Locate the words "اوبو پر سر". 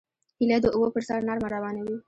0.73-1.19